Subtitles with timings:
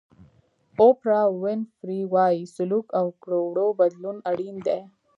[0.81, 4.79] اوپرا وینفري وایي سلوک او کړو وړو بدلون اړین دی.